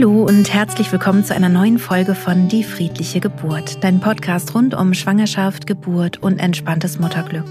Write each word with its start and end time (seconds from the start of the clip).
Hallo 0.00 0.24
und 0.24 0.50
herzlich 0.50 0.90
willkommen 0.92 1.24
zu 1.24 1.34
einer 1.34 1.50
neuen 1.50 1.78
Folge 1.78 2.14
von 2.14 2.48
Die 2.48 2.64
friedliche 2.64 3.20
Geburt, 3.20 3.84
dein 3.84 4.00
Podcast 4.00 4.54
rund 4.54 4.72
um 4.72 4.94
Schwangerschaft, 4.94 5.66
Geburt 5.66 6.22
und 6.22 6.38
entspanntes 6.38 6.98
Mutterglück. 6.98 7.44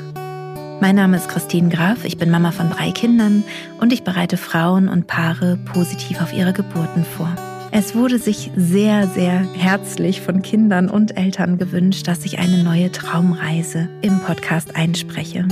Mein 0.82 0.96
Name 0.96 1.18
ist 1.18 1.30
Christine 1.30 1.70
Graf, 1.70 2.06
ich 2.06 2.18
bin 2.18 2.32
Mama 2.32 2.52
von 2.52 2.72
drei 2.72 2.90
Kindern 2.90 3.44
und 3.80 3.94
ich 3.94 4.04
bereite 4.04 4.36
Frauen 4.36 4.90
und 4.90 5.06
Paare 5.06 5.60
positiv 5.72 6.24
auf 6.24 6.34
ihre 6.34 6.54
Geburten 6.54 7.06
vor. 7.06 7.30
Es 7.70 7.94
wurde 7.94 8.18
sich 8.18 8.50
sehr, 8.56 9.06
sehr 9.06 9.46
herzlich 9.54 10.22
von 10.22 10.42
Kindern 10.42 10.90
und 10.90 11.18
Eltern 11.18 11.60
gewünscht, 11.60 12.08
dass 12.08 12.26
ich 12.26 12.40
eine 12.40 12.64
neue 12.64 12.92
Traumreise 12.92 13.90
im 14.02 14.22
Podcast 14.22 14.76
einspreche. 14.76 15.48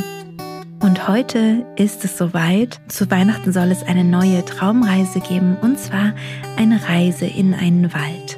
Und 0.80 1.08
heute 1.08 1.66
ist 1.76 2.06
es 2.06 2.18
soweit. 2.18 2.80
Zu 2.88 3.10
Weihnachten 3.10 3.52
soll 3.52 3.72
es 3.72 3.82
eine 3.84 4.04
neue 4.04 4.46
Traumreise 4.46 5.20
geben, 5.20 5.58
und 5.60 5.80
zwar 5.80 6.14
eine 6.56 6.88
Reise 6.88 7.26
in 7.26 7.56
einen 7.56 7.94
Wald. 7.94 8.38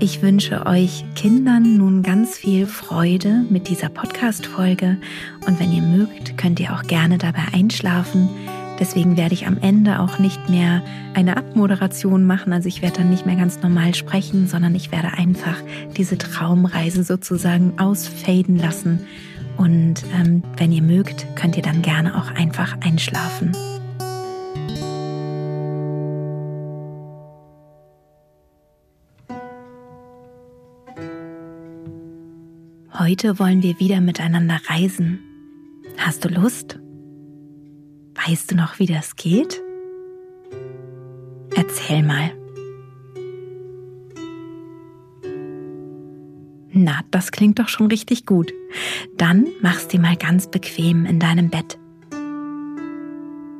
Ich 0.00 0.22
wünsche 0.22 0.66
euch 0.66 1.04
Kindern 1.14 1.76
nun 1.76 2.02
ganz 2.02 2.36
viel 2.36 2.66
Freude 2.66 3.44
mit 3.48 3.68
dieser 3.68 3.88
Podcast-Folge 3.88 4.96
und 5.46 5.60
wenn 5.60 5.72
ihr 5.72 5.82
mögt, 5.82 6.36
könnt 6.36 6.58
ihr 6.58 6.72
auch 6.72 6.82
gerne 6.82 7.18
dabei 7.18 7.44
einschlafen. 7.52 8.28
Deswegen 8.80 9.16
werde 9.16 9.34
ich 9.34 9.46
am 9.46 9.58
Ende 9.58 10.00
auch 10.00 10.18
nicht 10.18 10.48
mehr 10.48 10.82
eine 11.14 11.36
Abmoderation 11.36 12.24
machen, 12.24 12.52
also 12.52 12.66
ich 12.66 12.82
werde 12.82 12.98
dann 12.98 13.10
nicht 13.10 13.26
mehr 13.26 13.36
ganz 13.36 13.62
normal 13.62 13.94
sprechen, 13.94 14.48
sondern 14.48 14.74
ich 14.74 14.90
werde 14.90 15.12
einfach 15.16 15.56
diese 15.96 16.18
Traumreise 16.18 17.04
sozusagen 17.04 17.78
ausfaden 17.78 18.56
lassen 18.56 19.06
und 19.56 19.94
ähm, 20.14 20.42
wenn 20.56 20.72
ihr 20.72 20.82
mögt, 20.82 21.26
könnt 21.36 21.56
ihr 21.56 21.62
dann 21.62 21.82
gerne 21.82 22.16
auch 22.16 22.30
einfach 22.30 22.76
einschlafen. 22.80 23.52
Heute 32.98 33.38
wollen 33.38 33.62
wir 33.62 33.80
wieder 33.80 34.00
miteinander 34.00 34.60
reisen. 34.68 35.18
Hast 35.98 36.24
du 36.24 36.28
Lust? 36.28 36.78
Weißt 38.26 38.50
du 38.50 38.54
noch, 38.54 38.78
wie 38.78 38.86
das 38.86 39.16
geht? 39.16 39.60
Erzähl 41.56 42.02
mal. 42.02 42.30
Na, 46.82 47.02
das 47.12 47.30
klingt 47.30 47.60
doch 47.60 47.68
schon 47.68 47.86
richtig 47.86 48.26
gut. 48.26 48.52
Dann 49.16 49.46
mach's 49.60 49.86
dir 49.86 50.00
mal 50.00 50.16
ganz 50.16 50.48
bequem 50.48 51.06
in 51.06 51.20
deinem 51.20 51.48
Bett. 51.48 51.78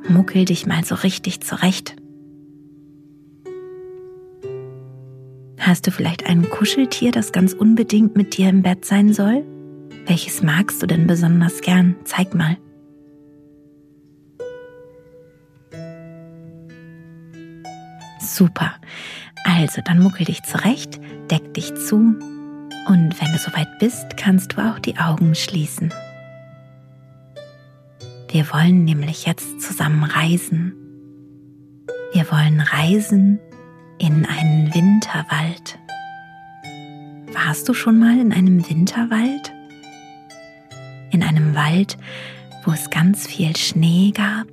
Muckel 0.09 0.45
dich 0.45 0.67
mal 0.67 0.85
so 0.85 0.97
richtig 0.97 1.41
zurecht. 1.41 1.95
Hast 5.57 5.87
du 5.87 5.93
vielleicht 5.93 6.27
ein 6.27 6.51
Kuscheltier, 6.51 7.13
das 7.13 7.31
ganz 7.31 7.53
unbedingt 7.53 8.17
mit 8.17 8.37
dir 8.37 8.49
im 8.49 8.63
Bett 8.63 8.85
sein 8.85 9.13
soll? 9.13 9.45
Welches 10.07 10.43
magst 10.43 10.83
du 10.83 10.89
denn 10.89 11.07
besonders 11.07 11.61
gern? 11.61 11.95
Zeig 12.03 12.35
mal. 12.35 12.57
Super. 18.19 18.75
Also, 19.45 19.81
dann 19.85 20.01
muckel 20.01 20.27
dich 20.27 20.43
zurecht, 20.43 21.01
deck 21.31 21.55
dich 21.55 21.73
zu 21.77 22.17
und 22.89 23.21
wenn 23.21 23.33
du 23.33 23.39
soweit 23.39 23.79
bist, 23.79 24.17
kannst 24.17 24.53
du 24.53 24.61
auch 24.61 24.79
die 24.79 24.97
Augen 24.99 25.35
schließen. 25.35 25.93
Wir 28.31 28.51
wollen 28.53 28.85
nämlich 28.85 29.27
jetzt 29.27 29.61
zusammen 29.61 30.05
reisen. 30.05 30.75
Wir 32.13 32.31
wollen 32.31 32.61
reisen 32.61 33.39
in 33.99 34.27
einen 34.27 34.75
Winterwald. 34.75 35.79
Warst 37.33 37.69
du 37.69 37.75
schon 37.75 37.99
mal 37.99 38.19
in 38.19 38.33
einem 38.33 38.69
Winterwald? 38.69 39.53
In 41.11 41.23
einem 41.23 41.55
Wald, 41.55 41.99
wo 42.65 42.73
es 42.73 42.91
ganz 42.91 43.27
viel 43.27 43.55
Schnee 43.57 44.13
gab? 44.13 44.47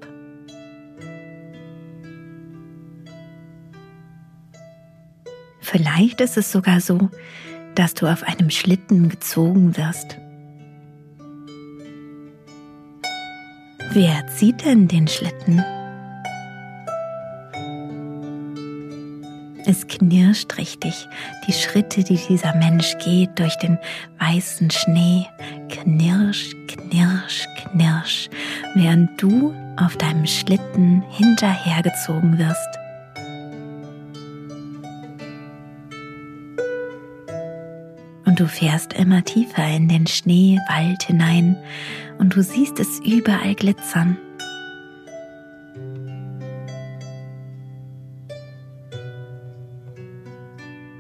Vielleicht 5.62 6.20
ist 6.20 6.36
es 6.36 6.52
sogar 6.52 6.82
so, 6.82 7.10
dass 7.80 7.94
du 7.94 8.08
auf 8.08 8.24
einem 8.24 8.50
Schlitten 8.50 9.08
gezogen 9.08 9.78
wirst. 9.78 10.18
Wer 13.94 14.28
zieht 14.28 14.66
denn 14.66 14.90
den 14.90 15.08
Schlitten? 15.08 15.64
Es 19.66 19.88
knirscht 19.88 20.58
richtig, 20.58 21.08
die 21.48 21.54
Schritte, 21.54 22.04
die 22.04 22.20
dieser 22.28 22.54
Mensch 22.56 22.98
geht 22.98 23.40
durch 23.40 23.56
den 23.60 23.78
weißen 24.20 24.70
Schnee. 24.72 25.26
Knirsch, 25.70 26.52
knirsch, 26.68 27.48
knirsch, 27.56 28.30
während 28.76 29.10
du 29.22 29.56
auf 29.78 29.96
deinem 29.96 30.26
Schlitten 30.26 31.02
hinterhergezogen 31.12 32.38
wirst. 32.38 32.89
Du 38.40 38.48
fährst 38.48 38.94
immer 38.94 39.24
tiefer 39.26 39.68
in 39.68 39.90
den 39.90 40.08
Schneewald 40.08 41.04
hinein 41.04 41.58
und 42.20 42.36
du 42.36 42.42
siehst 42.42 42.80
es 42.80 43.00
überall 43.02 43.54
glitzern. 43.54 44.18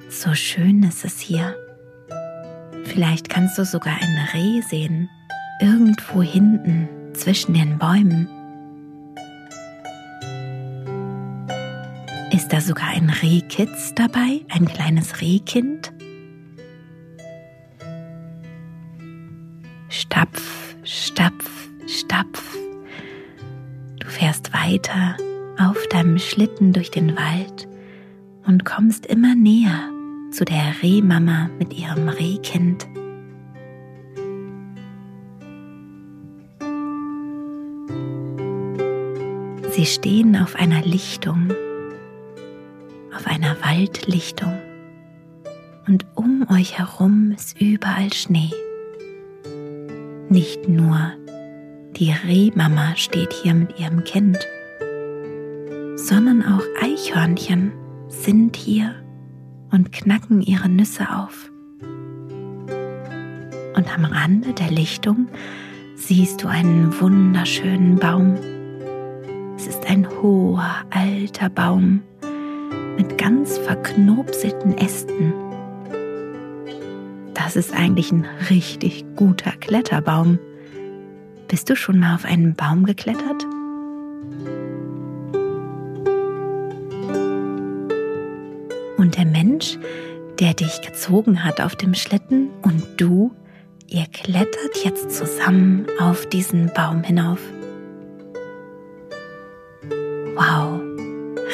So 0.10 0.34
schön 0.34 0.84
ist 0.84 1.06
es 1.06 1.22
hier. 1.22 1.56
Vielleicht 2.84 3.30
kannst 3.30 3.58
du 3.58 3.64
sogar 3.64 3.96
ein 4.02 4.28
Reh 4.34 4.62
sehen, 4.62 5.10
irgendwo 5.62 6.22
hinten 6.22 6.90
zwischen 7.14 7.54
den 7.54 7.78
Bäumen. 7.78 8.28
Ist 12.32 12.52
da 12.52 12.60
sogar 12.60 12.90
ein 12.90 13.10
Rehkitz 13.10 13.94
dabei, 13.96 14.42
ein 14.50 14.66
kleines 14.66 15.22
Rehkind? 15.22 15.94
Stapf, 20.12 20.76
Stapf, 20.84 21.70
Stapf. 21.86 22.58
Du 24.00 24.08
fährst 24.08 24.52
weiter 24.54 25.16
auf 25.60 25.78
deinem 25.90 26.18
Schlitten 26.18 26.74
durch 26.74 26.90
den 26.90 27.16
Wald 27.16 27.68
und 28.48 28.66
kommst 28.66 29.06
immer 29.06 29.36
näher 29.36 29.92
zu 30.32 30.46
der 30.46 30.74
Rehmama 30.82 31.52
mit 31.60 31.74
ihrem 31.74 32.10
Rehkind. 32.10 32.88
Sie 39.70 39.86
stehen 39.86 40.36
auf 40.38 40.56
einer 40.56 40.82
Lichtung, 40.82 41.54
auf 43.16 43.28
einer 43.28 43.56
Waldlichtung 43.64 44.58
und 45.88 46.08
um 46.16 46.48
euch 46.50 46.80
herum 46.80 47.32
ist 47.32 47.62
überall 47.62 48.12
Schnee. 48.12 48.50
Nicht 50.32 50.70
nur 50.70 51.14
die 51.98 52.12
Rehmama 52.12 52.96
steht 52.96 53.34
hier 53.34 53.56
mit 53.56 53.80
ihrem 53.80 54.04
Kind, 54.04 54.38
sondern 55.96 56.46
auch 56.46 56.62
Eichhörnchen 56.80 57.72
sind 58.10 58.56
hier 58.56 58.94
und 59.72 59.92
knacken 59.92 60.44
ihre 60.44 60.70
Nüsse 60.70 61.08
auf. 61.10 61.52
Und 63.76 63.98
am 63.98 64.06
Rande 64.06 64.54
der 64.54 64.70
Lichtung 64.70 65.30
siehst 65.96 66.44
du 66.44 66.48
einen 66.48 66.94
wunderschönen 67.02 67.96
Baum. 67.96 68.36
Es 69.56 69.66
ist 69.66 69.84
ein 69.88 70.08
hoher, 70.22 70.76
alter 70.92 71.50
Baum 71.50 72.02
mit 72.98 73.18
ganz 73.18 73.58
verknopselten 73.58 74.78
Ästen 74.78 75.34
das 77.50 77.56
ist 77.56 77.74
eigentlich 77.74 78.12
ein 78.12 78.28
richtig 78.52 79.04
guter 79.16 79.50
Kletterbaum. 79.54 80.38
Bist 81.48 81.68
du 81.68 81.76
schon 81.76 82.00
mal 82.00 82.14
auf 82.14 82.24
einen 82.24 82.54
Baum 82.54 82.86
geklettert? 82.86 83.44
Und 88.98 89.18
der 89.18 89.26
Mensch, 89.26 89.80
der 90.40 90.54
dich 90.54 90.82
gezogen 90.82 91.44
hat 91.44 91.60
auf 91.60 91.76
dem 91.76 91.96
Schlitten 91.96 92.50
und 92.62 92.84
du, 92.98 93.34
ihr 93.88 94.06
klettert 94.14 94.84
jetzt 94.84 95.10
zusammen 95.10 95.88
auf 96.00 96.28
diesen 96.28 96.72
Baum 96.76 97.02
hinauf. 97.02 97.40
Wow, 100.36 100.80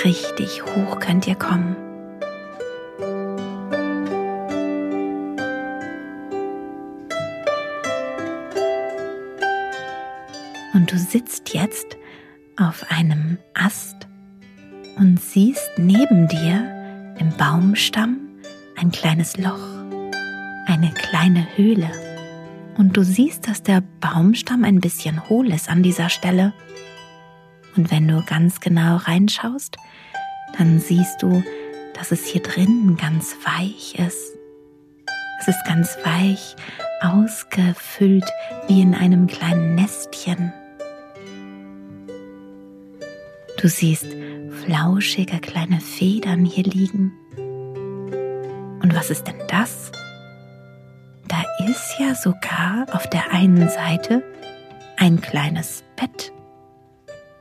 richtig 0.04 0.62
hoch 0.62 1.00
könnt 1.00 1.26
ihr 1.26 1.36
kommen. 1.36 1.78
Und 10.86 10.92
du 10.92 11.00
sitzt 11.00 11.52
jetzt 11.56 11.98
auf 12.58 12.86
einem 12.92 13.40
Ast 13.56 14.06
und 14.98 15.20
siehst 15.20 15.72
neben 15.78 16.28
dir 16.28 17.16
im 17.18 17.36
Baumstamm 17.40 18.20
ein 18.76 18.92
kleines 18.92 19.36
Loch, 19.36 19.68
eine 20.68 20.92
kleine 20.94 21.48
Höhle. 21.56 21.90
Und 22.78 22.96
du 22.96 23.04
siehst, 23.04 23.48
dass 23.48 23.64
der 23.64 23.82
Baumstamm 24.00 24.64
ein 24.64 24.80
bisschen 24.80 25.28
hohl 25.28 25.52
ist 25.52 25.70
an 25.70 25.82
dieser 25.82 26.10
Stelle. 26.10 26.54
Und 27.76 27.90
wenn 27.90 28.08
du 28.08 28.24
ganz 28.24 28.60
genau 28.60 28.98
reinschaust, 28.98 29.78
dann 30.56 30.80
siehst 30.80 31.24
du, 31.24 31.44
dass 31.96 32.12
es 32.12 32.28
hier 32.28 32.44
drinnen 32.44 32.96
ganz 32.96 33.36
weich 33.44 33.98
ist. 33.98 34.38
Es 35.40 35.48
ist 35.48 35.66
ganz 35.66 35.98
weich, 36.04 36.56
ausgefüllt 37.02 38.30
wie 38.68 38.84
in 38.84 38.94
einem 38.94 39.26
kleinen 39.26 39.74
Nestchen. 39.74 40.54
Du 43.62 43.68
siehst 43.68 44.08
flauschige 44.66 45.40
kleine 45.40 45.80
Federn 45.80 46.46
hier 46.46 46.66
liegen. 46.66 47.14
Und 48.82 48.96
was 48.96 49.10
ist 49.10 49.26
denn 49.28 49.42
das? 49.48 49.92
Da 51.28 51.44
ist 51.68 51.96
ja 52.00 52.16
sogar 52.16 52.86
auf 52.92 53.10
der 53.10 53.32
einen 53.32 53.70
Seite 53.70 54.24
ein 54.98 55.22
kleines 55.22 55.84
Bett. 55.96 56.32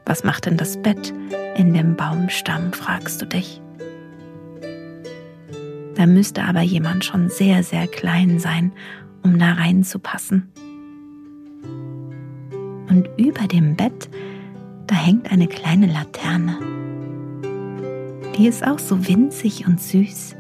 Was 0.07 0.25
macht 0.25 0.47
denn 0.47 0.57
das 0.57 0.81
Bett 0.81 1.13
in 1.57 1.73
dem 1.73 1.97
Baumstamm, 1.97 2.73
fragst 2.73 3.23
du 3.23 3.27
dich. 3.27 3.61
Da 5.95 6.07
müsste 6.07 6.43
aber 6.43 6.63
jemand 6.63 7.05
schon 7.05 7.29
sehr, 7.29 7.63
sehr 7.63 7.87
klein 7.87 8.39
sein, 8.39 8.73
um 9.23 9.39
da 9.39 9.53
reinzupassen. 9.53 10.51
Und 12.89 13.09
über 13.17 13.47
dem 13.47 13.77
Bett, 13.77 14.09
hängt 15.05 15.31
eine 15.31 15.49
kleine 15.49 15.87
Laterne. 15.87 16.59
Die 18.37 18.47
ist 18.47 18.67
auch 18.67 18.79
so 18.79 19.07
winzig 19.07 19.67
und 19.67 19.81
süß. 19.81 20.35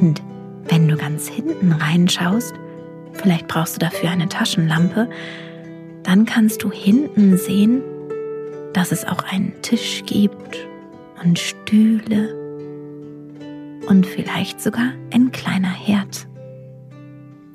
Und 0.00 0.22
wenn 0.68 0.88
du 0.88 0.96
ganz 0.96 1.28
hinten 1.28 1.72
reinschaust, 1.72 2.54
vielleicht 3.12 3.48
brauchst 3.48 3.76
du 3.76 3.78
dafür 3.80 4.10
eine 4.10 4.28
Taschenlampe, 4.28 5.10
dann 6.04 6.24
kannst 6.24 6.62
du 6.62 6.72
hinten 6.72 7.36
sehen, 7.36 7.82
dass 8.72 8.90
es 8.90 9.04
auch 9.04 9.24
einen 9.24 9.60
Tisch 9.60 10.04
gibt 10.06 10.66
und 11.22 11.38
Stühle 11.38 12.34
und 13.86 14.06
vielleicht 14.06 14.62
sogar 14.62 14.92
ein 15.12 15.32
kleiner 15.32 15.72
Herd. 15.72 16.26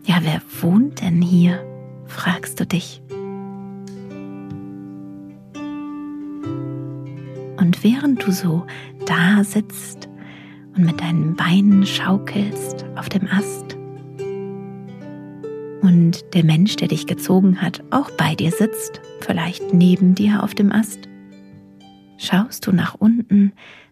Ja, 0.05 0.17
wer 0.21 0.41
wohnt 0.61 1.01
denn 1.01 1.21
hier? 1.21 1.65
fragst 2.05 2.59
du 2.59 2.67
dich. 2.67 3.01
Während 7.83 8.25
du 8.25 8.31
so 8.31 8.65
da 9.05 9.43
sitzt 9.43 10.09
und 10.75 10.85
mit 10.85 11.01
deinen 11.01 11.35
Beinen 11.35 11.85
schaukelst 11.85 12.85
auf 12.95 13.09
dem 13.09 13.27
Ast 13.27 13.77
und 15.83 16.33
der 16.33 16.45
Mensch, 16.45 16.77
der 16.77 16.87
dich 16.87 17.07
gezogen 17.07 17.61
hat, 17.61 17.83
auch 17.91 18.09
bei 18.11 18.35
dir 18.35 18.51
sitzt, 18.51 19.01
vielleicht 19.19 19.73
neben 19.73 20.15
dir 20.15 20.41
auf 20.41 20.55
dem 20.55 20.71
Ast, 20.71 21.09
schaust 22.17 22.65
du 22.65 22.71
nach 22.71 22.95
unten, 22.95 23.51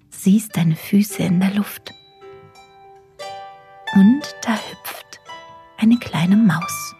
siehst 0.10 0.56
deine 0.56 0.78
Füße 0.78 1.22
in 1.22 1.42
der 1.42 1.54
Luft. 1.54 1.92
Und 3.94 4.22
da 4.44 4.54
hüpft 4.54 5.20
eine 5.78 5.98
kleine 5.98 6.38
Maus. 6.38 6.96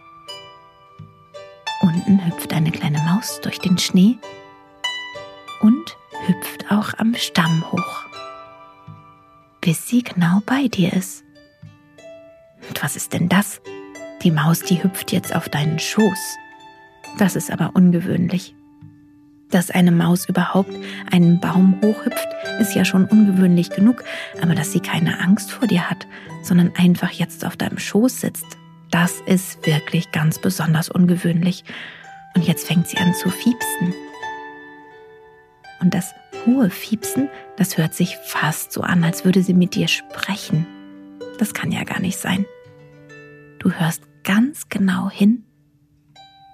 Unten 1.80 2.24
hüpft 2.26 2.52
eine 2.52 2.70
kleine 2.70 2.98
Maus 2.98 3.40
durch 3.40 3.58
den 3.60 3.78
Schnee 3.78 4.18
und 5.62 5.96
hüpft 6.26 6.61
auch 6.72 6.94
am 6.98 7.14
Stamm 7.14 7.64
hoch, 7.70 8.04
bis 9.60 9.88
sie 9.88 10.02
genau 10.02 10.40
bei 10.46 10.68
dir 10.68 10.92
ist. 10.92 11.24
Und 12.68 12.82
was 12.82 12.96
ist 12.96 13.12
denn 13.12 13.28
das? 13.28 13.60
Die 14.22 14.30
Maus, 14.30 14.60
die 14.60 14.82
hüpft 14.82 15.12
jetzt 15.12 15.34
auf 15.34 15.48
deinen 15.48 15.78
Schoß. 15.78 16.36
Das 17.18 17.36
ist 17.36 17.50
aber 17.50 17.72
ungewöhnlich. 17.74 18.54
Dass 19.50 19.70
eine 19.70 19.92
Maus 19.92 20.28
überhaupt 20.28 20.72
einen 21.10 21.38
Baum 21.38 21.78
hochhüpft, 21.82 22.28
ist 22.58 22.74
ja 22.74 22.84
schon 22.84 23.04
ungewöhnlich 23.04 23.70
genug, 23.70 24.02
aber 24.40 24.54
dass 24.54 24.72
sie 24.72 24.80
keine 24.80 25.20
Angst 25.20 25.52
vor 25.52 25.68
dir 25.68 25.90
hat, 25.90 26.06
sondern 26.42 26.72
einfach 26.76 27.10
jetzt 27.10 27.44
auf 27.44 27.56
deinem 27.56 27.78
Schoß 27.78 28.20
sitzt, 28.20 28.46
das 28.90 29.20
ist 29.26 29.66
wirklich 29.66 30.10
ganz 30.12 30.38
besonders 30.38 30.88
ungewöhnlich. 30.88 31.64
Und 32.34 32.46
jetzt 32.46 32.66
fängt 32.66 32.88
sie 32.88 32.96
an 32.96 33.12
zu 33.14 33.28
fiepsen. 33.30 33.94
Und 35.82 35.94
das 35.94 36.14
hohe 36.46 36.70
Fiepsen, 36.70 37.28
das 37.56 37.76
hört 37.76 37.92
sich 37.92 38.16
fast 38.16 38.72
so 38.72 38.82
an, 38.82 39.02
als 39.02 39.24
würde 39.24 39.42
sie 39.42 39.52
mit 39.52 39.74
dir 39.74 39.88
sprechen. 39.88 40.64
Das 41.38 41.54
kann 41.54 41.72
ja 41.72 41.82
gar 41.82 42.00
nicht 42.00 42.18
sein. 42.18 42.46
Du 43.58 43.72
hörst 43.72 44.04
ganz 44.22 44.68
genau 44.68 45.10
hin, 45.10 45.44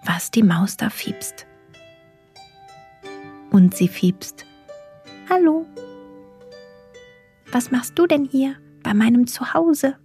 was 0.04 0.30
die 0.30 0.42
Maus 0.42 0.78
da 0.78 0.88
fiepst 0.88 1.46
und 3.50 3.76
sie 3.76 3.88
fiebst. 3.88 4.46
Hallo, 5.28 5.66
was 7.52 7.70
machst 7.70 7.98
du 7.98 8.06
denn 8.06 8.25
hier 8.25 8.56
bei 8.82 8.94
meinem 8.94 9.26
Zuhause? 9.26 9.96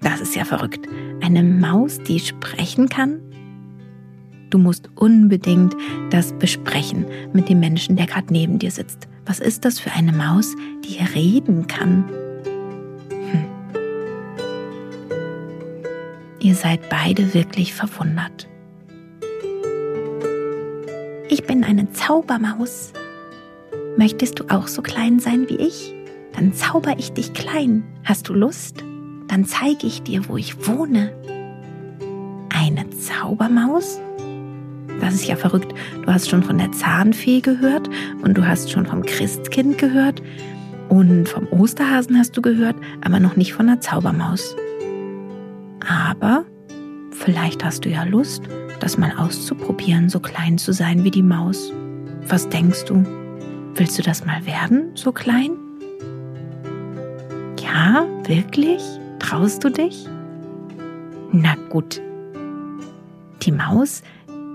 Das 0.00 0.20
ist 0.20 0.36
ja 0.36 0.44
verrückt. 0.44 0.86
Eine 1.20 1.42
Maus, 1.42 1.98
die 1.98 2.20
sprechen 2.20 2.88
kann? 2.88 3.33
Du 4.54 4.60
musst 4.60 4.88
unbedingt 4.94 5.74
das 6.10 6.32
besprechen 6.32 7.06
mit 7.32 7.48
dem 7.48 7.58
Menschen, 7.58 7.96
der 7.96 8.06
gerade 8.06 8.32
neben 8.32 8.60
dir 8.60 8.70
sitzt. 8.70 9.08
Was 9.26 9.40
ist 9.40 9.64
das 9.64 9.80
für 9.80 9.90
eine 9.90 10.12
Maus, 10.12 10.54
die 10.84 11.02
reden 11.02 11.66
kann? 11.66 12.08
Hm. 13.32 13.44
Ihr 16.38 16.54
seid 16.54 16.88
beide 16.88 17.34
wirklich 17.34 17.74
verwundert. 17.74 18.48
Ich 21.28 21.42
bin 21.42 21.64
eine 21.64 21.90
Zaubermaus. 21.90 22.92
Möchtest 23.96 24.38
du 24.38 24.44
auch 24.50 24.68
so 24.68 24.82
klein 24.82 25.18
sein 25.18 25.48
wie 25.48 25.56
ich? 25.56 25.92
Dann 26.32 26.52
zauber 26.52 26.94
ich 26.96 27.10
dich 27.10 27.32
klein. 27.32 27.82
Hast 28.04 28.28
du 28.28 28.34
Lust? 28.34 28.84
Dann 29.26 29.46
zeige 29.46 29.88
ich 29.88 30.04
dir, 30.04 30.28
wo 30.28 30.36
ich 30.36 30.68
wohne. 30.68 31.12
Eine 32.50 32.88
Zaubermaus? 32.90 33.98
Das 35.14 35.20
ist 35.20 35.28
ja 35.28 35.36
verrückt. 35.36 35.72
Du 36.04 36.12
hast 36.12 36.28
schon 36.28 36.42
von 36.42 36.58
der 36.58 36.72
Zahnfee 36.72 37.40
gehört 37.40 37.88
und 38.22 38.36
du 38.36 38.44
hast 38.44 38.72
schon 38.72 38.84
vom 38.84 39.02
Christkind 39.02 39.78
gehört 39.78 40.20
und 40.88 41.28
vom 41.28 41.46
Osterhasen 41.52 42.18
hast 42.18 42.36
du 42.36 42.42
gehört, 42.42 42.74
aber 43.04 43.20
noch 43.20 43.36
nicht 43.36 43.52
von 43.52 43.68
der 43.68 43.80
Zaubermaus. 43.80 44.56
Aber 45.88 46.44
vielleicht 47.12 47.64
hast 47.64 47.84
du 47.84 47.90
ja 47.90 48.02
Lust 48.02 48.42
das 48.80 48.98
mal 48.98 49.12
auszuprobieren, 49.16 50.08
so 50.08 50.18
klein 50.18 50.58
zu 50.58 50.72
sein 50.72 51.04
wie 51.04 51.12
die 51.12 51.22
Maus. 51.22 51.72
Was 52.26 52.48
denkst 52.48 52.86
du? 52.86 53.04
Willst 53.76 53.96
du 53.96 54.02
das 54.02 54.26
mal 54.26 54.44
werden, 54.46 54.90
so 54.96 55.12
klein? 55.12 55.52
Ja, 57.62 58.04
wirklich? 58.26 58.82
Traust 59.20 59.62
du 59.62 59.70
dich? 59.70 60.08
Na 61.30 61.54
gut. 61.70 62.02
Die 63.42 63.52
Maus, 63.52 64.02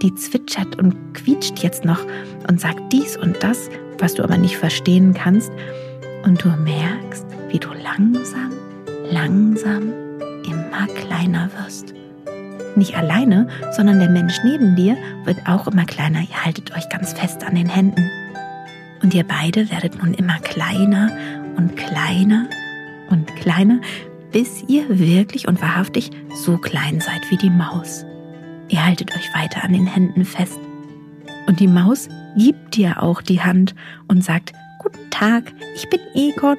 die 0.02 0.16
zwitschert 0.16 0.78
und 0.78 0.96
quietscht 1.14 1.60
jetzt 1.60 1.86
noch 1.86 2.00
und 2.48 2.60
sagt 2.60 2.92
dies 2.92 3.18
und 3.18 3.44
das, 3.44 3.70
was 3.98 4.14
du 4.14 4.24
aber 4.24 4.38
nicht 4.38 4.58
verstehen 4.58 5.14
kannst. 5.14 5.52
Und 6.24 6.44
du 6.44 6.50
merkst, 6.50 7.26
wie 7.50 7.60
du 7.60 7.70
langsam, 7.70 8.52
langsam 9.12 9.94
immer 10.46 10.88
kleiner 10.96 11.50
wirst. 11.58 11.94
Nicht 12.76 12.96
alleine, 12.96 13.48
sondern 13.76 14.00
der 14.00 14.10
Mensch 14.10 14.36
neben 14.44 14.76
dir 14.76 14.98
wird 15.26 15.38
auch 15.48 15.68
immer 15.68 15.86
kleiner. 15.86 16.22
Ihr 16.22 16.46
haltet 16.46 16.76
euch 16.76 16.88
ganz 16.90 17.14
fest 17.14 17.44
an 17.44 17.56
den 17.56 17.68
Händen. 17.68 18.10
Und 19.02 19.14
ihr 19.14 19.24
beide 19.24 19.70
werdet 19.72 20.02
nun 20.02 20.14
immer 20.14 20.40
kleiner 20.40 21.10
und 21.58 21.76
kleiner 21.76 22.48
und 23.10 23.36
kleiner, 23.36 23.80
bis 24.32 24.64
ihr 24.68 25.00
wirklich 25.00 25.48
und 25.48 25.62
wahrhaftig 25.62 26.12
so 26.34 26.58
klein 26.58 27.02
seid 27.02 27.22
wie 27.30 27.38
die 27.38 27.50
Maus. 27.50 28.06
Ihr 28.70 28.86
haltet 28.86 29.16
euch 29.16 29.34
weiter 29.34 29.64
an 29.64 29.74
den 29.74 29.88
Händen 29.88 30.26
fest. 30.26 30.60
Und 31.48 31.60
die 31.60 31.68
Maus 31.68 32.08
gibt 32.38 32.76
dir 32.76 33.02
auch 33.02 33.22
die 33.22 33.42
Hand 33.42 33.76
und 34.08 34.24
sagt, 34.24 34.54
Guten 34.80 35.10
Tag, 35.10 35.52
ich 35.76 35.90
bin 35.90 36.00
Egon. 36.14 36.58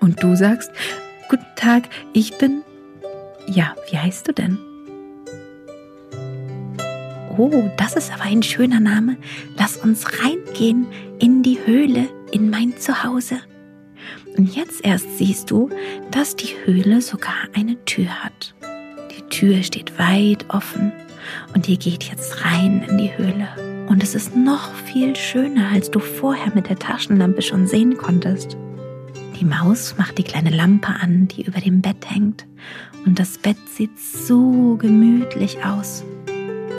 Und 0.00 0.22
du 0.22 0.36
sagst, 0.36 0.70
Guten 1.28 1.46
Tag, 1.56 1.88
ich 2.12 2.36
bin... 2.38 2.62
Ja, 3.46 3.74
wie 3.90 3.98
heißt 3.98 4.28
du 4.28 4.32
denn? 4.32 4.58
Oh, 7.36 7.70
das 7.76 7.96
ist 7.96 8.12
aber 8.12 8.24
ein 8.24 8.42
schöner 8.42 8.80
Name. 8.80 9.16
Lass 9.56 9.76
uns 9.76 10.06
reingehen 10.22 10.86
in 11.18 11.42
die 11.42 11.58
Höhle, 11.64 12.08
in 12.32 12.50
mein 12.50 12.76
Zuhause. 12.78 13.40
Und 14.36 14.54
jetzt 14.54 14.84
erst 14.84 15.18
siehst 15.18 15.50
du, 15.50 15.70
dass 16.10 16.36
die 16.36 16.54
Höhle 16.64 17.00
sogar 17.00 17.34
eine 17.54 17.84
Tür 17.84 18.24
hat. 18.24 18.54
Die 19.34 19.40
Tür 19.40 19.64
steht 19.64 19.98
weit 19.98 20.44
offen 20.48 20.92
und 21.56 21.68
ihr 21.68 21.76
geht 21.76 22.04
jetzt 22.04 22.44
rein 22.44 22.84
in 22.88 22.98
die 22.98 23.18
Höhle. 23.18 23.48
Und 23.88 24.00
es 24.00 24.14
ist 24.14 24.36
noch 24.36 24.72
viel 24.72 25.16
schöner, 25.16 25.70
als 25.72 25.90
du 25.90 25.98
vorher 25.98 26.54
mit 26.54 26.68
der 26.68 26.78
Taschenlampe 26.78 27.42
schon 27.42 27.66
sehen 27.66 27.96
konntest. 27.96 28.56
Die 29.40 29.44
Maus 29.44 29.96
macht 29.98 30.18
die 30.18 30.22
kleine 30.22 30.50
Lampe 30.50 30.86
an, 31.00 31.26
die 31.26 31.42
über 31.42 31.58
dem 31.58 31.80
Bett 31.80 32.08
hängt. 32.08 32.46
Und 33.06 33.18
das 33.18 33.36
Bett 33.36 33.56
sieht 33.68 33.98
so 33.98 34.76
gemütlich 34.76 35.64
aus. 35.64 36.04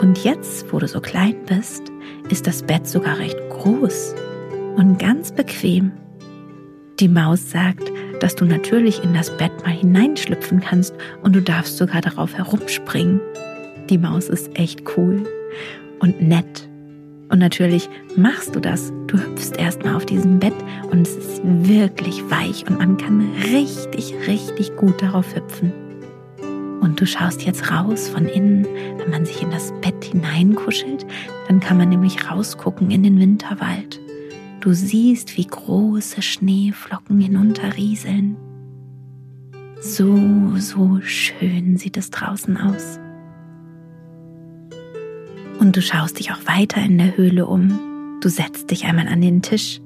Und 0.00 0.24
jetzt, 0.24 0.72
wo 0.72 0.78
du 0.78 0.88
so 0.88 1.02
klein 1.02 1.36
bist, 1.44 1.92
ist 2.30 2.46
das 2.46 2.62
Bett 2.62 2.88
sogar 2.88 3.18
recht 3.18 3.38
groß 3.50 4.14
und 4.76 4.98
ganz 4.98 5.30
bequem. 5.30 5.92
Die 7.00 7.08
Maus 7.08 7.50
sagt, 7.50 7.92
dass 8.20 8.34
du 8.34 8.44
natürlich 8.44 9.02
in 9.02 9.14
das 9.14 9.30
Bett 9.36 9.52
mal 9.64 9.72
hineinschlüpfen 9.72 10.60
kannst 10.60 10.94
und 11.22 11.34
du 11.34 11.42
darfst 11.42 11.76
sogar 11.76 12.00
darauf 12.00 12.34
herumspringen. 12.34 13.20
Die 13.90 13.98
Maus 13.98 14.28
ist 14.28 14.58
echt 14.58 14.82
cool 14.96 15.22
und 16.00 16.20
nett. 16.20 16.68
Und 17.28 17.40
natürlich 17.40 17.88
machst 18.16 18.54
du 18.54 18.60
das. 18.60 18.92
Du 19.08 19.18
hüpfst 19.18 19.58
erstmal 19.58 19.96
auf 19.96 20.06
diesem 20.06 20.38
Bett 20.38 20.54
und 20.90 21.06
es 21.06 21.16
ist 21.16 21.40
wirklich 21.44 22.22
weich 22.30 22.64
und 22.68 22.78
man 22.78 22.96
kann 22.96 23.28
richtig, 23.52 24.14
richtig 24.26 24.74
gut 24.76 25.02
darauf 25.02 25.34
hüpfen. 25.34 25.72
Und 26.80 27.00
du 27.00 27.06
schaust 27.06 27.42
jetzt 27.42 27.70
raus 27.70 28.08
von 28.08 28.26
innen, 28.26 28.64
wenn 28.98 29.10
man 29.10 29.24
sich 29.24 29.42
in 29.42 29.50
das 29.50 29.72
Bett 29.80 30.04
hineinkuschelt, 30.04 31.04
dann 31.48 31.58
kann 31.58 31.78
man 31.78 31.88
nämlich 31.88 32.30
rausgucken 32.30 32.90
in 32.90 33.02
den 33.02 33.18
Winterwald. 33.18 34.00
Du 34.66 34.72
siehst, 34.72 35.36
wie 35.36 35.46
große 35.46 36.22
Schneeflocken 36.22 37.20
hinunterrieseln. 37.20 38.36
So, 39.80 40.56
so 40.58 40.98
schön 41.02 41.76
sieht 41.76 41.96
es 41.96 42.10
draußen 42.10 42.56
aus. 42.56 42.98
Und 45.60 45.76
du 45.76 45.80
schaust 45.80 46.18
dich 46.18 46.32
auch 46.32 46.44
weiter 46.48 46.82
in 46.82 46.98
der 46.98 47.16
Höhle 47.16 47.46
um. 47.46 48.18
Du 48.20 48.28
setzt 48.28 48.72
dich 48.72 48.86
einmal 48.86 49.06
an 49.06 49.20
den 49.20 49.40
Tisch. 49.40 49.80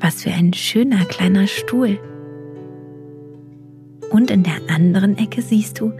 Was 0.00 0.24
für 0.24 0.32
ein 0.32 0.52
schöner 0.52 1.04
kleiner 1.04 1.46
Stuhl. 1.46 2.00
Und 4.10 4.32
in 4.32 4.42
der 4.42 4.68
anderen 4.68 5.16
Ecke 5.16 5.42
siehst 5.42 5.78
du, 5.78 5.92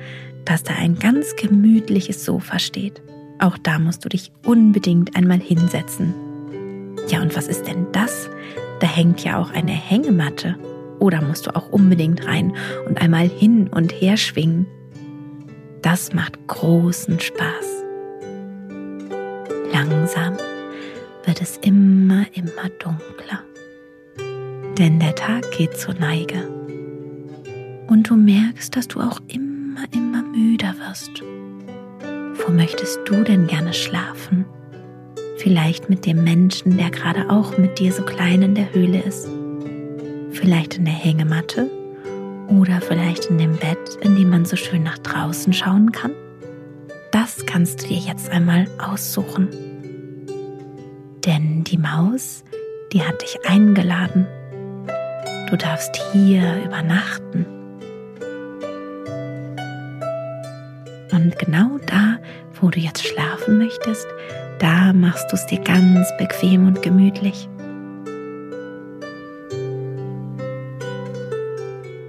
dass 0.45 0.65
da 0.65 0.75
ein 0.75 0.99
ganz 0.99 1.37
gemütliches 1.37 2.25
Sofa 2.25 2.59
steht. 2.59 3.01
Auch 3.39 3.57
da 3.59 3.79
musst 3.79 4.05
du 4.05 4.09
dich 4.09 4.33
unbedingt 4.45 5.15
einmal 5.15 5.39
hinsetzen. 5.39 6.28
Ja, 7.09 7.23
und 7.23 7.35
was 7.37 7.49
ist 7.49 7.67
denn 7.67 7.87
das? 7.93 8.29
Da 8.81 8.87
hängt 8.87 9.25
ja 9.25 9.39
auch 9.39 9.51
eine 9.51 9.73
Hängematte. 9.73 10.57
Oder 10.99 11.23
musst 11.23 11.47
du 11.47 11.55
auch 11.55 11.71
unbedingt 11.71 12.27
rein 12.27 12.55
und 12.87 13.01
einmal 13.01 13.29
hin 13.29 13.69
und 13.69 13.93
her 13.93 14.17
schwingen? 14.17 14.67
Das 15.83 16.13
macht 16.13 16.47
großen 16.49 17.19
Spaß. 17.21 17.85
Langsam 19.73 20.37
wird 21.25 21.41
es 21.41 21.57
immer, 21.59 22.27
immer 22.35 22.69
dunkler. 22.79 23.45
Denn 24.77 24.99
der 25.01 25.15
Tag 25.15 25.51
geht 25.53 25.77
zur 25.77 25.95
Neige. 25.95 26.49
Und 27.87 28.11
du 28.11 28.17
merkst, 28.17 28.77
dass 28.77 28.89
du 28.89 29.01
auch 29.01 29.21
immer, 29.29 29.85
immer 29.93 30.23
müder 30.23 30.75
wirst. 30.79 31.23
Wo 32.45 32.53
möchtest 32.53 33.01
du 33.07 33.23
denn 33.25 33.47
gerne 33.47 33.73
schlafen? 33.73 34.45
Vielleicht 35.39 35.89
mit 35.89 36.05
dem 36.05 36.25
Menschen, 36.25 36.77
der 36.77 36.91
gerade 36.91 37.31
auch 37.31 37.57
mit 37.59 37.79
dir 37.79 37.93
so 37.93 38.03
klein 38.03 38.43
in 38.43 38.55
der 38.57 38.75
Höhle 38.75 39.01
ist. 39.01 39.29
Vielleicht 40.33 40.79
in 40.79 40.85
der 40.85 40.95
Hängematte 40.95 41.71
oder 42.49 42.81
vielleicht 42.81 43.27
in 43.27 43.39
dem 43.39 43.53
Bett, 43.57 43.99
in 44.01 44.17
dem 44.17 44.31
man 44.31 44.45
so 44.45 44.57
schön 44.57 44.83
nach 44.83 44.99
draußen 44.99 45.53
schauen 45.53 45.93
kann. 45.93 46.11
Das 47.13 47.47
kannst 47.47 47.83
du 47.83 47.87
dir 47.87 47.99
jetzt 47.99 48.31
einmal 48.31 48.67
aussuchen. 48.79 49.49
Denn 51.25 51.63
die 51.63 51.79
Maus, 51.79 52.43
die 52.93 53.05
hat 53.05 53.23
dich 53.23 53.39
eingeladen. 53.49 54.27
Du 55.49 55.57
darfst 55.57 55.95
hier 56.13 56.65
übernachten. 56.65 57.47
Und 61.13 61.39
genau 61.39 61.79
da, 61.87 62.19
wo 62.61 62.71
du 62.71 62.81
jetzt 62.81 63.07
schlafen 63.07 63.59
möchtest, 63.59 64.09
da 64.59 64.93
machst 64.93 65.31
du 65.31 65.37
es 65.37 65.47
dir 65.47 65.61
ganz 65.61 66.09
bequem 66.17 66.67
und 66.67 66.83
gemütlich. 66.83 67.49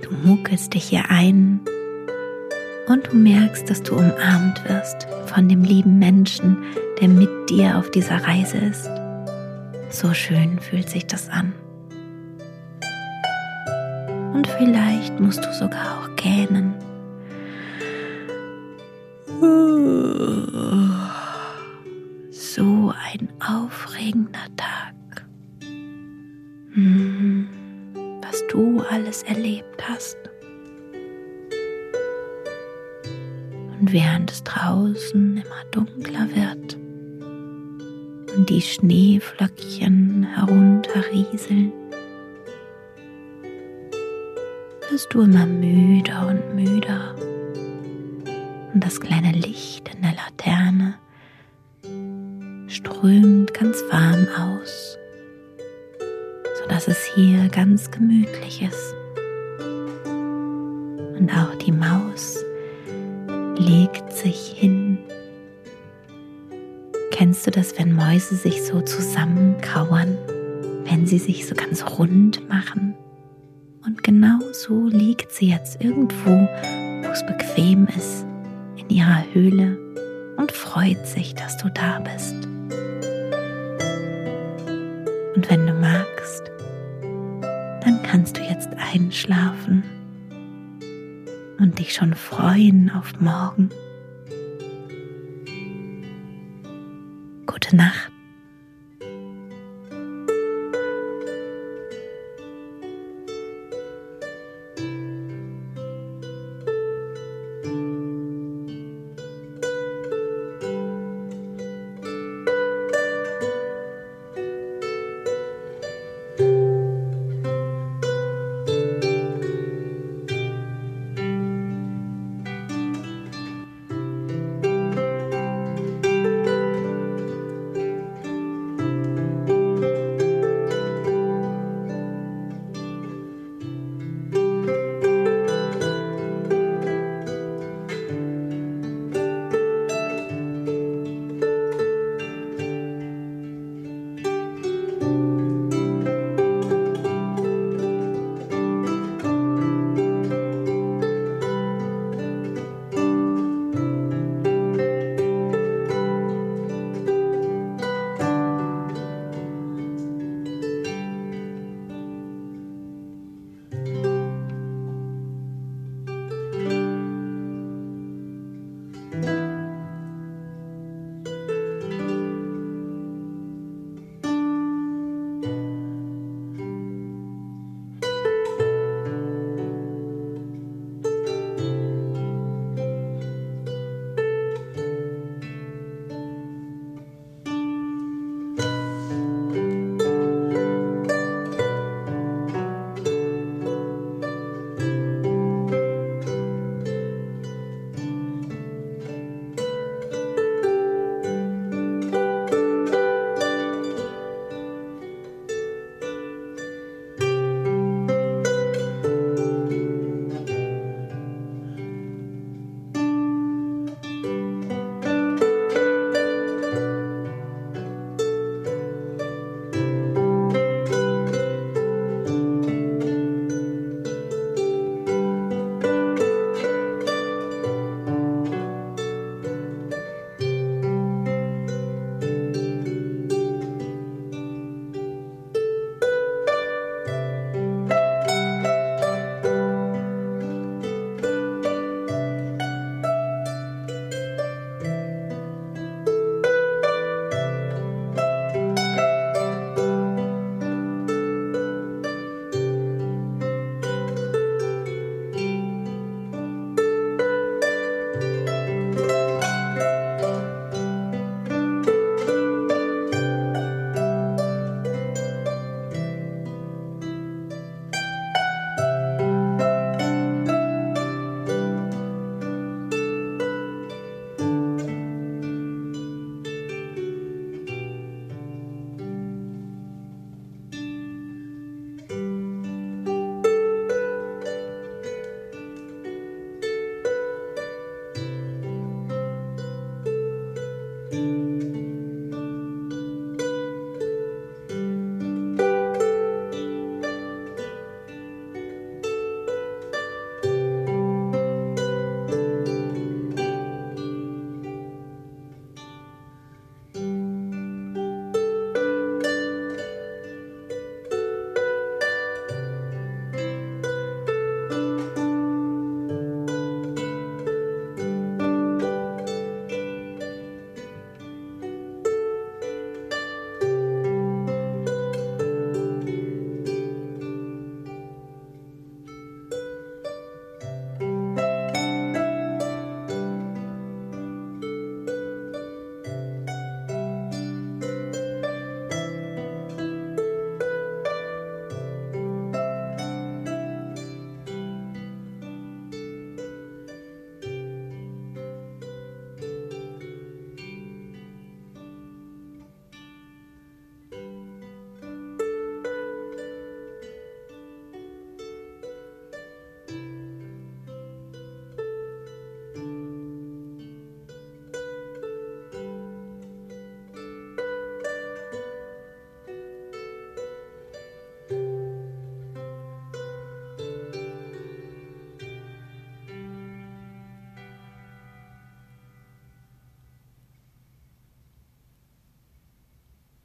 Du 0.02 0.12
muckelst 0.24 0.74
dich 0.74 0.86
hier 0.86 1.04
ein 1.10 1.62
und 2.88 3.08
du 3.08 3.16
merkst, 3.16 3.70
dass 3.70 3.84
du 3.84 3.96
umarmt 3.96 4.68
wirst 4.68 5.08
von 5.28 5.48
dem 5.48 5.64
lieben 5.64 6.00
Menschen, 6.00 6.58
der 7.00 7.08
mit 7.08 7.30
dir 7.50 7.78
auf 7.78 7.92
dieser 7.92 8.26
Reise 8.26 8.58
ist. 8.58 8.90
So 9.90 10.14
schön 10.14 10.60
fühlt 10.60 10.90
sich 10.90 11.08
das 11.08 11.30
an. 11.30 11.54
Und 14.34 14.48
vielleicht 14.48 15.20
musst 15.20 15.44
du 15.44 15.54
sogar 15.54 16.00
auch 16.00 16.16
gähnen. 16.16 16.74
Alles 29.10 29.24
erlebt 29.24 29.90
hast. 29.90 30.18
Und 33.80 33.92
während 33.92 34.30
es 34.30 34.44
draußen 34.44 35.38
immer 35.38 35.64
dunkler 35.72 36.28
wird 36.36 36.78
und 38.36 38.50
die 38.50 38.62
Schneeflöckchen 38.62 40.28
herunterrieseln, 40.36 41.72
wirst 44.92 45.12
du 45.12 45.22
immer 45.22 45.48
müder 45.48 46.28
und 46.28 46.56
müder. 46.56 47.16
Und 48.74 48.84
das 48.84 49.02
kleine 49.02 49.32
Licht 49.32 49.90
in 49.90 50.04
der 50.04 50.14
Laterne 50.14 50.94
strömt 52.68 53.56
ganz 53.56 53.82
warm 53.90 54.28
aus, 54.38 55.00
sodass 56.62 56.88
es 56.88 57.04
hier 57.16 57.50
ganz 57.50 57.90
gemütlich 57.90 58.62
ist. 58.62 58.99
Auch 61.36 61.56
die 61.56 61.72
Maus 61.72 62.38
legt 63.58 64.12
sich 64.12 64.54
hin. 64.56 64.98
Kennst 67.12 67.46
du 67.46 67.52
das, 67.52 67.78
wenn 67.78 67.94
Mäuse 67.94 68.36
sich 68.36 68.64
so 68.64 68.82
zusammenkauern, 68.82 70.18
wenn 70.86 71.06
sie 71.06 71.20
sich 71.20 71.46
so 71.46 71.54
ganz 71.54 71.86
rund 71.86 72.48
machen? 72.50 72.96
Und 73.86 74.04
genau 74.04 74.40
so 74.54 74.88
liegt 74.88 75.32
sie 75.32 75.50
jetzt 75.50 75.84
irgendwo, 75.84 76.32
wo 76.32 77.10
es 77.12 77.26
bequem 77.26 77.88
ist, 77.96 78.26
in 78.78 78.90
ihrer 78.90 79.24
Höhle 79.34 79.78
und 80.38 80.52
freut 80.52 81.06
sich, 81.06 81.36
dass 81.36 81.58
du 81.58 81.70
da 81.70 82.00
bist. 82.00 82.36
Und 85.36 85.50
wenn 85.50 85.68
du 85.68 85.74
magst, 85.74 86.44
dann 87.84 88.00
kannst 88.04 88.38
du 88.38 88.42
jetzt 88.42 88.70
einschlafen 88.94 89.84
dich 91.80 91.94
schon 91.94 92.14
freuen 92.14 92.92
auf 92.92 93.20
morgen. 93.20 93.70
Gute 97.46 97.76
Nacht. 97.76 97.99